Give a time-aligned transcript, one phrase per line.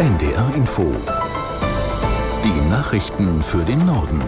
[0.00, 0.96] NDR Info.
[2.42, 4.22] Die Nachrichten für den Norden.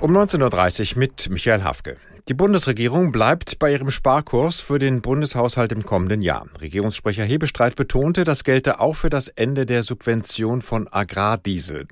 [0.00, 1.98] Um 19.30 Uhr mit Michael Hafke.
[2.28, 6.46] Die Bundesregierung bleibt bei ihrem Sparkurs für den Bundeshaushalt im kommenden Jahr.
[6.60, 11.88] Regierungssprecher Hebestreit betonte, das gelte auch für das Ende der Subvention von Agrardiesel.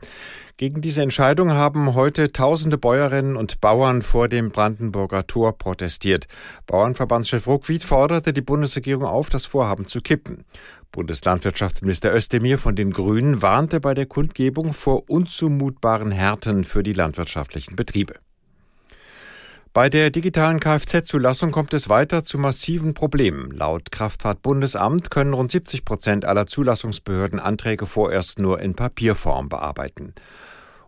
[0.59, 6.29] Gegen diese Entscheidung haben heute tausende Bäuerinnen und Bauern vor dem Brandenburger Tor protestiert.
[6.67, 10.45] Bauernverbandschef Ruckwied forderte die Bundesregierung auf, das Vorhaben zu kippen.
[10.93, 17.75] Bundeslandwirtschaftsminister Özdemir von den Grünen warnte bei der Kundgebung vor unzumutbaren Härten für die landwirtschaftlichen
[17.75, 18.17] Betriebe.
[19.77, 23.51] Bei der digitalen Kfz-Zulassung kommt es weiter zu massiven Problemen.
[23.51, 30.15] Laut Kraftfahrtbundesamt können rund 70 Prozent aller Zulassungsbehörden Anträge vorerst nur in Papierform bearbeiten.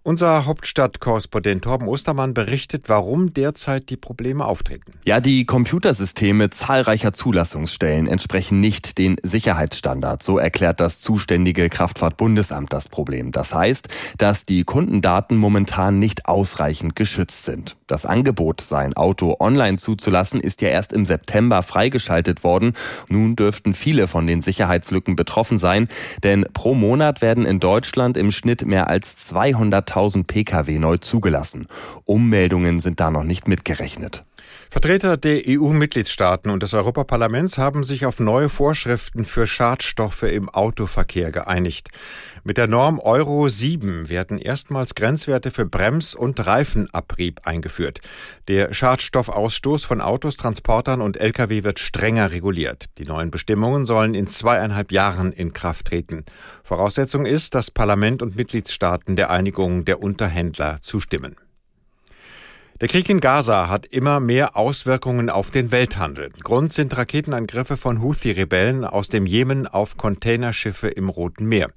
[0.09, 4.95] Unser Hauptstadtkorrespondent Torben Ostermann berichtet, warum derzeit die Probleme auftreten.
[5.05, 10.25] Ja, die Computersysteme zahlreicher Zulassungsstellen entsprechen nicht den Sicherheitsstandards.
[10.25, 13.33] So erklärt das zuständige Kraftfahrtbundesamt das Problem.
[13.33, 17.77] Das heißt, dass die Kundendaten momentan nicht ausreichend geschützt sind.
[17.87, 22.73] Das Angebot, sein Auto online zuzulassen, ist ja erst im September freigeschaltet worden.
[23.11, 25.87] Nun dürften viele von den Sicherheitslücken betroffen sein,
[26.23, 31.67] denn pro Monat werden in Deutschland im Schnitt mehr als 200.000 1000 Pkw neu zugelassen.
[32.05, 34.25] Ummeldungen sind da noch nicht mitgerechnet.
[34.71, 41.33] Vertreter der EU-Mitgliedstaaten und des Europaparlaments haben sich auf neue Vorschriften für Schadstoffe im Autoverkehr
[41.33, 41.89] geeinigt.
[42.45, 48.01] Mit der Norm Euro 7 werden erstmals Grenzwerte für Brems- und Reifenabrieb eingeführt.
[48.47, 52.87] Der Schadstoffausstoß von Autos, Transportern und Lkw wird strenger reguliert.
[52.99, 56.25] Die neuen Bestimmungen sollen in zweieinhalb Jahren in Kraft treten.
[56.63, 61.37] Voraussetzung ist, dass Parlament und Mitgliedstaaten der Einigung der Unterhändler zustimmen.
[62.81, 66.31] Der Krieg in Gaza hat immer mehr Auswirkungen auf den Welthandel.
[66.45, 71.71] Grund sind Raketenangriffe von Houthi-Rebellen aus dem Jemen auf Containerschiffe im Roten Meer.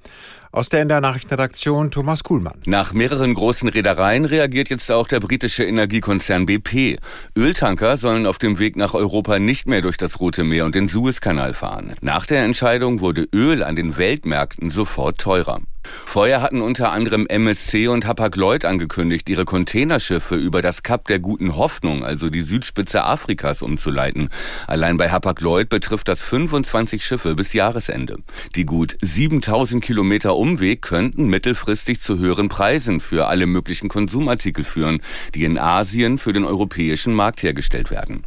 [0.54, 2.60] Aus der NDR Nachrichtenredaktion Thomas Kuhlmann.
[2.66, 6.98] Nach mehreren großen Reedereien reagiert jetzt auch der britische Energiekonzern BP.
[7.38, 10.90] Öltanker sollen auf dem Weg nach Europa nicht mehr durch das Rote Meer und den
[10.90, 11.94] Suezkanal fahren.
[12.02, 15.62] Nach der Entscheidung wurde Öl an den Weltmärkten sofort teurer.
[15.84, 21.56] Vorher hatten unter anderem MSC und Hapag-Lloyd angekündigt, ihre Containerschiffe über das Kap der Guten
[21.56, 24.30] Hoffnung, also die Südspitze Afrikas, umzuleiten.
[24.68, 28.18] Allein bei Hapag-Lloyd betrifft das 25 Schiffe bis Jahresende.
[28.56, 35.00] Die gut 7000 Kilometer Umweg könnten mittelfristig zu höheren Preisen für alle möglichen Konsumartikel führen,
[35.35, 38.24] die in Asien für den europäischen Markt hergestellt werden.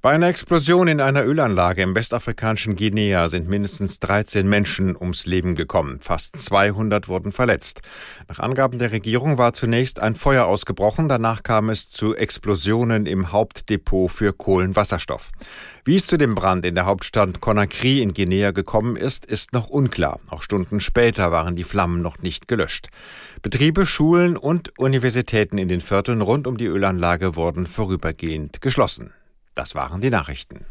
[0.00, 5.56] Bei einer Explosion in einer Ölanlage im westafrikanischen Guinea sind mindestens 13 Menschen ums Leben
[5.56, 5.98] gekommen.
[6.00, 7.82] Fast 200 wurden verletzt.
[8.28, 11.08] Nach Angaben der Regierung war zunächst ein Feuer ausgebrochen.
[11.08, 15.30] Danach kam es zu Explosionen im Hauptdepot für Kohlenwasserstoff.
[15.88, 19.70] Wie es zu dem Brand in der Hauptstadt Conakry in Guinea gekommen ist, ist noch
[19.70, 20.20] unklar.
[20.28, 22.88] Auch Stunden später waren die Flammen noch nicht gelöscht.
[23.40, 29.14] Betriebe, Schulen und Universitäten in den Vierteln rund um die Ölanlage wurden vorübergehend geschlossen.
[29.54, 30.66] Das waren die Nachrichten.